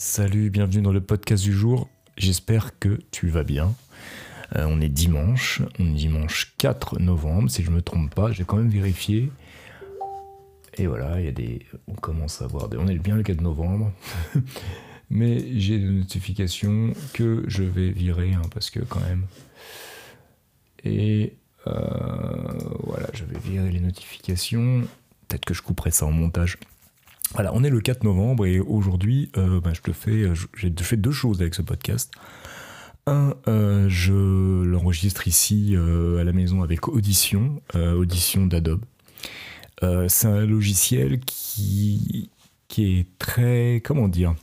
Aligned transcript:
Salut, 0.00 0.48
bienvenue 0.48 0.80
dans 0.80 0.92
le 0.92 1.00
podcast 1.00 1.42
du 1.42 1.52
jour. 1.52 1.88
J'espère 2.16 2.78
que 2.78 3.00
tu 3.10 3.26
vas 3.30 3.42
bien. 3.42 3.74
Euh, 4.54 4.64
on 4.68 4.80
est 4.80 4.88
dimanche, 4.88 5.60
on 5.80 5.86
est 5.86 5.96
dimanche 5.96 6.54
4 6.58 7.00
novembre, 7.00 7.50
si 7.50 7.64
je 7.64 7.72
me 7.72 7.82
trompe 7.82 8.14
pas, 8.14 8.30
j'ai 8.30 8.44
quand 8.44 8.58
même 8.58 8.68
vérifié. 8.68 9.32
Et 10.74 10.86
voilà, 10.86 11.18
il 11.18 11.24
y 11.24 11.28
a 11.28 11.32
des. 11.32 11.66
On 11.88 11.94
commence 11.94 12.40
à 12.42 12.46
voir 12.46 12.68
des. 12.68 12.76
On 12.76 12.86
est 12.86 12.96
bien 12.96 13.16
le 13.16 13.24
4 13.24 13.40
novembre. 13.40 13.90
Mais 15.10 15.58
j'ai 15.58 15.80
des 15.80 15.90
notifications 15.90 16.92
que 17.12 17.42
je 17.48 17.64
vais 17.64 17.90
virer, 17.90 18.34
hein, 18.34 18.42
parce 18.54 18.70
que 18.70 18.78
quand 18.78 19.00
même. 19.00 19.26
Et 20.84 21.34
euh, 21.66 21.72
voilà, 22.84 23.08
je 23.14 23.24
vais 23.24 23.40
virer 23.40 23.72
les 23.72 23.80
notifications. 23.80 24.82
Peut-être 25.26 25.44
que 25.44 25.54
je 25.54 25.62
couperai 25.62 25.90
ça 25.90 26.06
en 26.06 26.12
montage. 26.12 26.56
Voilà, 27.34 27.52
on 27.54 27.62
est 27.62 27.70
le 27.70 27.80
4 27.80 28.04
novembre 28.04 28.46
et 28.46 28.58
aujourd'hui, 28.58 29.30
euh, 29.36 29.60
bah, 29.60 29.72
je 29.74 29.80
te 29.80 29.92
fais, 29.92 30.24
j'ai 30.56 30.72
fait 30.80 30.96
deux 30.96 31.12
choses 31.12 31.40
avec 31.40 31.54
ce 31.54 31.62
podcast. 31.62 32.10
Un, 33.06 33.34
euh, 33.46 33.86
je 33.88 34.62
l'enregistre 34.64 35.28
ici 35.28 35.74
euh, 35.74 36.18
à 36.18 36.24
la 36.24 36.32
maison 36.32 36.62
avec 36.62 36.88
Audition, 36.88 37.60
Audition 37.74 38.46
d'Adobe. 38.46 38.84
c'est 40.08 40.26
un 40.26 40.46
logiciel 40.46 41.20
qui, 41.20 42.30
est 42.78 43.06
très, 43.18 43.82
comment 43.84 44.08
dire, 44.08 44.34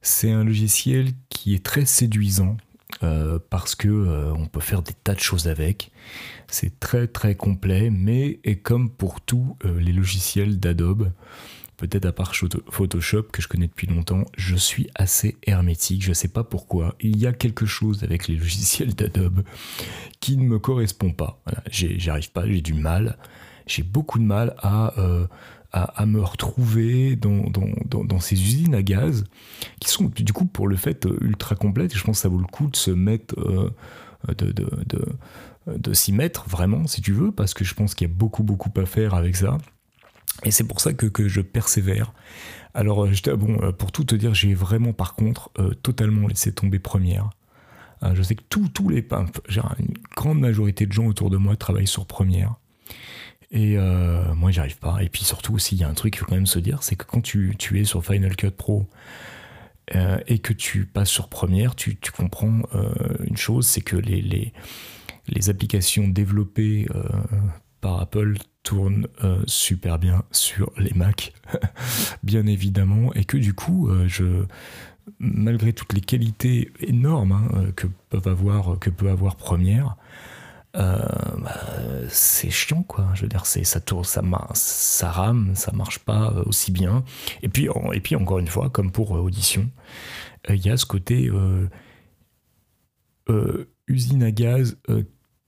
c'est 0.00 0.30
un 0.30 0.44
logiciel 0.44 1.12
qui 1.28 1.54
est 1.54 1.64
très 1.64 1.84
séduisant 1.84 2.56
parce 3.50 3.74
que 3.74 4.32
on 4.32 4.46
peut 4.46 4.60
faire 4.60 4.82
des 4.82 4.92
tas 4.92 5.14
de 5.14 5.20
choses 5.20 5.48
avec. 5.48 5.90
C'est 6.48 6.80
très 6.80 7.06
très 7.06 7.34
complet, 7.34 7.90
mais 7.90 8.40
comme 8.62 8.90
pour 8.90 9.20
tous 9.20 9.56
les 9.64 9.92
logiciels 9.92 10.58
d'Adobe, 10.58 11.10
peut-être 11.78 12.06
à 12.06 12.12
part 12.12 12.34
Photoshop 12.34 13.22
que 13.32 13.40
je 13.40 13.48
connais 13.48 13.68
depuis 13.68 13.86
longtemps, 13.86 14.24
je 14.36 14.56
suis 14.56 14.88
assez 14.96 15.38
hermétique, 15.46 16.02
je 16.02 16.10
ne 16.10 16.14
sais 16.14 16.28
pas 16.28 16.44
pourquoi. 16.44 16.96
Il 17.00 17.16
y 17.16 17.26
a 17.26 17.32
quelque 17.32 17.64
chose 17.64 18.02
avec 18.02 18.28
les 18.28 18.36
logiciels 18.36 18.94
d'Adobe 18.94 19.42
qui 20.20 20.36
ne 20.36 20.42
me 20.42 20.58
correspond 20.58 21.12
pas. 21.12 21.40
J'arrive 21.70 22.30
pas, 22.32 22.46
j'ai 22.46 22.60
du 22.60 22.74
mal. 22.74 23.16
J'ai 23.66 23.84
beaucoup 23.84 24.18
de 24.18 24.24
mal 24.24 24.54
à, 24.58 24.98
euh, 24.98 25.26
à, 25.72 26.04
me 26.06 26.20
retrouver 26.20 27.16
dans, 27.16 27.48
dans, 27.50 28.04
dans, 28.04 28.20
ces 28.20 28.34
usines 28.34 28.74
à 28.74 28.82
gaz 28.82 29.24
qui 29.78 29.90
sont 29.90 30.04
du 30.06 30.32
coup 30.32 30.46
pour 30.46 30.68
le 30.68 30.76
fait 30.76 31.06
euh, 31.06 31.16
ultra 31.20 31.54
complètes. 31.54 31.96
Je 31.96 32.02
pense 32.02 32.18
que 32.18 32.22
ça 32.22 32.28
vaut 32.28 32.38
le 32.38 32.46
coup 32.46 32.68
de 32.68 32.76
se 32.76 32.90
mettre, 32.90 33.38
euh, 33.38 33.70
de, 34.36 34.50
de, 34.50 35.06
de 35.66 35.92
s'y 35.92 36.12
mettre 36.12 36.48
vraiment 36.48 36.86
si 36.86 37.02
tu 37.02 37.12
veux, 37.12 37.30
parce 37.30 37.54
que 37.54 37.62
je 37.62 37.74
pense 37.74 37.94
qu'il 37.94 38.08
y 38.08 38.10
a 38.10 38.14
beaucoup 38.14 38.42
beaucoup 38.42 38.72
à 38.80 38.86
faire 38.86 39.14
avec 39.14 39.36
ça. 39.36 39.58
Et 40.44 40.50
c'est 40.50 40.64
pour 40.64 40.80
ça 40.80 40.92
que, 40.92 41.06
que, 41.06 41.28
je 41.28 41.40
persévère. 41.40 42.12
Alors, 42.74 43.04
euh, 43.04 43.36
bon, 43.36 43.60
euh, 43.62 43.72
pour 43.72 43.92
tout 43.92 44.04
te 44.04 44.14
dire, 44.14 44.34
j'ai 44.34 44.54
vraiment, 44.54 44.92
par 44.92 45.14
contre, 45.14 45.50
euh, 45.58 45.74
totalement 45.74 46.28
laissé 46.28 46.52
tomber 46.52 46.78
première. 46.78 47.30
je 48.14 48.22
sais 48.22 48.36
que 48.36 48.44
tous 48.44 48.88
les 48.88 49.06
genre 49.48 49.74
une 49.80 49.94
grande 50.16 50.38
majorité 50.38 50.86
de 50.86 50.92
gens 50.92 51.06
autour 51.06 51.30
de 51.30 51.36
moi 51.36 51.56
travaillent 51.56 51.88
sur 51.88 52.06
première. 52.06 52.54
Et 53.50 53.76
moi, 54.36 54.50
j'y 54.50 54.60
arrive 54.60 54.78
pas. 54.78 54.98
Et 55.02 55.08
puis 55.08 55.24
surtout 55.24 55.54
aussi, 55.54 55.74
il 55.74 55.80
y 55.80 55.84
a 55.84 55.88
un 55.88 55.94
truc 55.94 56.12
qu'il 56.12 56.20
faut 56.20 56.26
quand 56.26 56.34
même 56.34 56.46
se 56.46 56.58
dire, 56.58 56.82
c'est 56.82 56.96
que 56.96 57.04
quand 57.04 57.22
tu, 57.22 57.56
tu, 57.58 57.80
es 57.80 57.84
sur 57.84 58.04
Final 58.04 58.36
Cut 58.36 58.50
Pro 58.50 58.86
et 60.26 60.38
que 60.38 60.52
tu 60.52 60.84
passes 60.84 61.08
sur 61.08 61.28
première, 61.28 61.74
tu, 61.74 61.96
tu 61.96 62.12
comprends 62.12 62.60
une 63.24 63.36
chose, 63.38 63.66
c'est 63.66 63.80
que 63.80 63.96
les, 63.96 64.20
les, 64.20 64.52
les, 65.28 65.50
applications 65.50 66.06
développées 66.06 66.86
par 67.80 68.00
Apple 68.00 68.36
tourne 68.62 69.08
euh, 69.24 69.42
super 69.46 69.98
bien 69.98 70.24
sur 70.30 70.72
les 70.76 70.92
Mac, 70.92 71.32
bien 72.22 72.46
évidemment, 72.46 73.12
et 73.14 73.24
que 73.24 73.36
du 73.36 73.54
coup, 73.54 73.88
euh, 73.88 74.06
je, 74.08 74.44
malgré 75.18 75.72
toutes 75.72 75.92
les 75.94 76.00
qualités 76.00 76.72
énormes 76.80 77.32
hein, 77.32 77.48
euh, 77.54 77.72
que, 77.72 77.86
peuvent 78.10 78.28
avoir, 78.28 78.78
que 78.78 78.90
peut 78.90 79.08
avoir 79.08 79.36
Premiere, 79.36 79.96
bah, 80.74 81.60
c'est 82.08 82.50
chiant 82.50 82.84
quoi. 82.84 83.08
Je 83.14 83.22
veux 83.22 83.28
dire, 83.28 83.46
c'est 83.46 83.64
ça 83.64 83.80
tourne, 83.80 84.04
ça, 84.04 84.22
ça 84.54 85.10
rame, 85.10 85.56
ça 85.56 85.72
marche 85.72 85.98
pas 85.98 86.30
aussi 86.46 86.70
bien. 86.70 87.04
Et 87.42 87.48
puis, 87.48 87.68
et 87.94 88.00
puis 88.00 88.14
encore 88.14 88.38
une 88.38 88.46
fois, 88.46 88.70
comme 88.70 88.92
pour 88.92 89.10
audition, 89.10 89.68
il 90.48 90.64
y 90.64 90.70
a 90.70 90.76
ce 90.76 90.86
côté 90.86 91.32
usine 93.88 94.22
à 94.22 94.30
gaz 94.30 94.76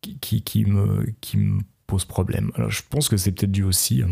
qui, 0.00 0.42
qui, 0.42 0.64
me, 0.64 1.04
qui 1.20 1.36
me 1.36 1.60
pose 1.88 2.04
problème. 2.04 2.52
Alors 2.54 2.70
je 2.70 2.82
pense 2.88 3.08
que 3.08 3.16
c'est 3.16 3.32
peut-être 3.32 3.50
dû 3.50 3.64
aussi 3.64 4.04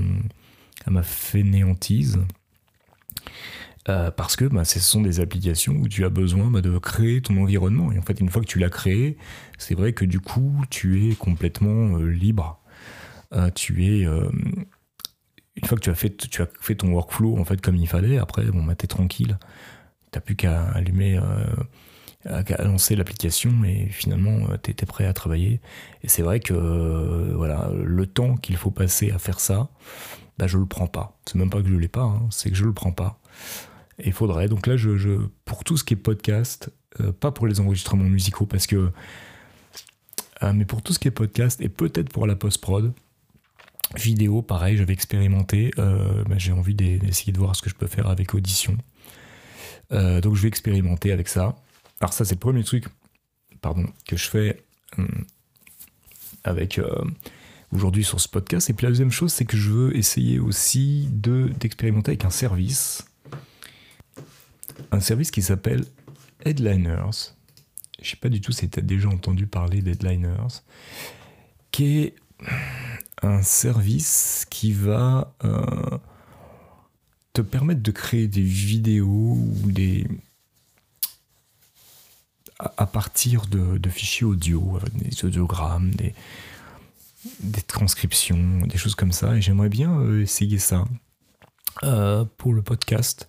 à, 0.85 0.91
ma 0.91 1.05
fainéantise. 1.05 2.19
Euh, 3.89 4.11
parce 4.11 4.35
que 4.35 4.47
bah, 4.47 4.65
ce 4.65 4.81
sont 4.81 5.01
des 5.01 5.21
applications 5.21 5.75
où 5.75 5.87
tu 5.87 6.05
as 6.05 6.09
besoin 6.09 6.51
bah, 6.51 6.61
de 6.61 6.77
créer 6.79 7.21
ton 7.21 7.37
environnement. 7.41 7.93
Et 7.93 7.99
en 7.99 8.03
fait, 8.03 8.19
une 8.19 8.29
fois 8.31 8.43
que 8.43 8.49
tu 8.49 8.59
l'as 8.59 8.71
créé, 8.71 9.17
c'est 9.59 9.77
vrai 9.77 9.93
que 9.93 10.05
du 10.05 10.19
coup, 10.19 10.61
tu 10.71 11.09
es 11.09 11.15
complètement 11.15 11.97
euh, 11.97 12.07
libre. 12.07 12.61
Euh, 13.33 13.51
tu 13.55 13.85
es. 13.85 14.01
une 14.01 15.65
fois 15.65 15.79
que 15.79 15.83
tu 15.83 15.91
as, 15.91 15.95
fait, 15.95 16.17
tu 16.17 16.43
as 16.43 16.49
fait 16.61 16.75
ton 16.75 16.89
workflow 16.93 17.39
en 17.39 17.45
fait 17.45 17.61
comme 17.61 17.77
il 17.77 17.87
fallait, 17.87 18.19
après, 18.19 18.45
bon, 18.47 18.65
bah, 18.65 18.75
t'es 18.75 18.89
tranquille. 18.89 19.39
T'as 20.11 20.21
plus 20.21 20.35
qu'à 20.35 20.63
allumer 20.71 21.21
à 22.29 22.65
lancer 22.65 22.97
l'application 22.97 23.65
et 23.65 23.89
finalement 23.91 24.49
euh, 24.51 24.57
tu 24.63 24.71
étais 24.71 24.87
prêt 24.87 25.07
à 25.07 25.13
travailler. 25.13 25.61
Et 26.03 26.09
c'est 26.09 26.23
vrai 26.23 26.41
que 26.41 26.55
euh, 26.55 27.33
voilà, 27.37 27.71
le 27.73 28.07
temps 28.07 28.37
qu'il 28.37 28.57
faut 28.57 28.71
passer 28.71 29.11
à 29.11 29.19
faire 29.19 29.41
ça, 29.41 29.69
bah, 30.39 30.47
je 30.47 30.59
le 30.59 30.67
prends 30.67 30.87
pas. 30.87 31.19
C'est 31.27 31.37
même 31.37 31.51
pas 31.51 31.63
que 31.63 31.69
je 31.69 31.75
l'ai 31.75 31.89
pas, 31.89 32.03
hein, 32.03 32.27
c'est 32.31 32.51
que 32.51 32.57
je 32.57 32.65
le 32.65 32.73
prends 32.73 32.93
pas. 32.93 33.21
Il 34.05 34.13
faudrait. 34.13 34.49
Donc 34.49 34.67
là, 34.67 34.77
je, 34.77 35.19
pour 35.45 35.65
tout 35.65 35.77
ce 35.77 35.85
qui 35.85 35.95
est 35.95 35.97
podcast, 35.97 36.71
euh, 37.01 37.13
pas 37.13 37.31
pour 37.31 37.47
les 37.47 37.61
enregistrements 37.61 38.05
musicaux 38.05 38.47
parce 38.47 38.67
que. 38.67 38.91
mais 40.55 40.65
pour 40.65 40.83
tout 40.83 40.93
ce 40.93 40.99
qui 40.99 41.09
est 41.09 41.13
podcast 41.13 41.61
et 41.61 41.69
peut-être 41.69 42.11
pour 42.13 42.27
la 42.27 42.37
post-prod, 42.37 42.93
vidéo, 43.95 44.43
pareil, 44.43 44.77
j'avais 44.77 44.93
expérimenté. 44.93 45.71
Bah, 45.77 46.37
j'ai 46.37 46.53
envie 46.53 46.75
d'essayer 46.75 47.33
de 47.33 47.39
voir 47.39 47.57
ce 47.57 47.63
que 47.63 47.71
je 47.71 47.75
peux 47.75 47.87
faire 47.87 48.09
avec 48.09 48.35
Audition. 48.35 48.77
donc 49.91 50.35
je 50.35 50.43
vais 50.43 50.49
expérimenter 50.49 51.13
avec 51.13 51.29
ça. 51.29 51.57
Alors 52.01 52.13
ça, 52.13 52.25
c'est 52.25 52.35
le 52.35 52.41
premier 52.41 52.65
truc 52.65 52.87
pardon, 53.61 53.87
que 54.07 54.17
je 54.17 54.29
fais 54.29 54.63
euh, 54.99 55.07
avec 56.45 56.79
euh, 56.79 57.05
aujourd'hui 57.73 58.05
sur 58.05 58.21
ce 58.21 58.29
podcast. 58.29 58.71
Et 58.71 58.75
puis 58.75 58.85
la 58.85 58.91
deuxième 58.91 59.11
chose, 59.11 59.33
c'est 59.33 59.45
que 59.45 59.57
je 59.57 59.71
veux 59.71 59.97
essayer 59.97 60.39
aussi 60.39 61.09
de 61.11 61.51
d'expérimenter 61.59 62.13
avec 62.13 62.25
un 62.25 62.31
service. 62.31 63.05
Un 64.93 65.01
service 65.01 65.31
qui 65.31 65.43
s'appelle 65.43 65.85
Headliners. 66.45 67.35
Je 68.01 68.11
sais 68.11 68.17
pas 68.17 68.29
du 68.29 68.41
tout 68.41 68.53
si 68.53 68.69
tu 68.69 68.79
as 68.79 68.83
déjà 68.83 69.09
entendu 69.09 69.47
parler 69.47 69.81
d'Headliners. 69.81 70.63
Qui 71.71 71.99
est 71.99 72.15
un 73.23 73.43
service 73.43 74.47
qui 74.51 74.73
va 74.73 75.35
euh, 75.45 75.99
te 77.33 77.41
permettre 77.41 77.83
de 77.83 77.91
créer 77.91 78.29
des 78.29 78.43
vidéos 78.43 79.39
ou 79.39 79.73
des, 79.73 80.07
à 82.59 82.87
partir 82.87 83.47
de, 83.47 83.89
fichiers 83.89 84.27
audio, 84.27 84.79
des 84.95 85.25
audiogrammes, 85.25 85.91
des, 87.41 87.63
transcriptions, 87.67 88.63
des 88.67 88.79
choses 88.79 88.95
comme 88.95 89.13
ça. 89.13 89.37
Et 89.37 89.43
j'aimerais 89.43 89.69
bien 89.69 89.99
euh, 89.99 90.23
essayer 90.23 90.59
ça 90.59 90.85
euh, 91.83 92.25
pour 92.39 92.55
le 92.55 92.63
podcast, 92.63 93.29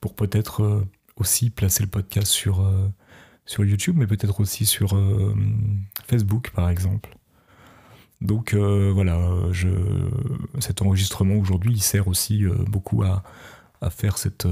pour 0.00 0.14
peut-être 0.14 0.62
euh, 0.62 0.86
aussi 1.16 1.50
placer 1.50 1.82
le 1.82 1.88
podcast 1.88 2.26
sur, 2.26 2.70
sur 3.46 3.64
YouTube, 3.64 3.96
mais 3.98 4.06
peut-être 4.06 4.40
aussi 4.40 4.66
sur 4.66 4.96
Facebook, 6.06 6.50
par 6.50 6.68
exemple. 6.68 7.16
Donc 8.20 8.54
voilà, 8.54 9.18
cet 10.60 10.82
enregistrement 10.82 11.34
aujourd'hui, 11.34 11.72
il 11.72 11.82
sert 11.82 12.06
aussi 12.06 12.44
beaucoup 12.68 13.02
à, 13.02 13.24
faire 13.90 14.16
cette, 14.16 14.46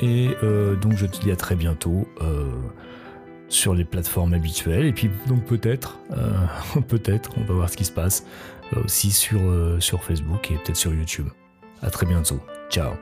et 0.00 0.28
donc 0.80 0.94
je 0.96 1.06
te 1.06 1.20
dis 1.20 1.30
à 1.30 1.36
très 1.36 1.54
bientôt 1.54 2.06
sur 3.48 3.74
les 3.74 3.84
plateformes 3.84 4.34
habituelles 4.34 4.86
et 4.86 4.92
puis 4.92 5.10
donc 5.26 5.44
peut-être, 5.44 5.98
peut-être, 6.88 7.30
on 7.38 7.44
va 7.44 7.54
voir 7.54 7.70
ce 7.70 7.76
qui 7.76 7.84
se 7.84 7.92
passe 7.92 8.24
aussi 8.84 9.10
sur, 9.10 9.40
sur 9.80 10.02
Facebook 10.02 10.50
et 10.50 10.54
peut-être 10.56 10.76
sur 10.76 10.92
YouTube. 10.92 11.28
À 11.82 11.90
très 11.90 12.06
bientôt. 12.06 12.40
Ciao. 12.70 12.92